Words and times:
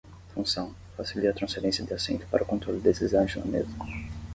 Função: 0.33 0.73
facilita 0.97 1.29
a 1.29 1.33
transferência 1.35 1.83
de 1.85 1.93
assento 1.93 2.25
para 2.25 2.41
o 2.41 2.45
controle 2.47 2.79
deslizante 2.81 3.37
na 3.37 3.45
mesa. 3.45 3.69